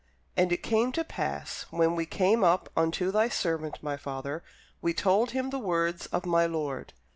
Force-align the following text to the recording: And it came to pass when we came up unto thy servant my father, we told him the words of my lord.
And 0.35 0.51
it 0.51 0.63
came 0.63 0.91
to 0.93 1.03
pass 1.03 1.67
when 1.69 1.95
we 1.95 2.07
came 2.07 2.43
up 2.43 2.71
unto 2.75 3.11
thy 3.11 3.29
servant 3.29 3.83
my 3.83 3.97
father, 3.97 4.43
we 4.81 4.95
told 4.95 5.29
him 5.29 5.51
the 5.51 5.59
words 5.59 6.07
of 6.07 6.25
my 6.25 6.47
lord. 6.47 6.93